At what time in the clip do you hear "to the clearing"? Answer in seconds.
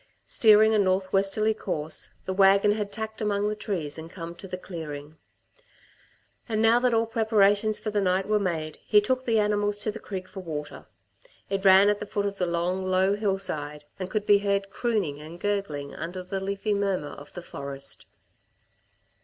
4.33-5.19